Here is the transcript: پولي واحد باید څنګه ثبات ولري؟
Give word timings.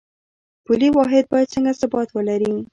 پولي 0.65 0.89
واحد 0.97 1.25
باید 1.31 1.51
څنګه 1.53 1.77
ثبات 1.81 2.09
ولري؟ 2.11 2.53